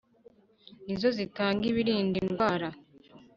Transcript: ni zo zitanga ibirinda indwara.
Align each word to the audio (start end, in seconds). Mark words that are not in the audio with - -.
ni 0.85 0.95
zo 1.01 1.09
zitanga 1.17 1.63
ibirinda 1.71 2.15
indwara. 2.23 2.67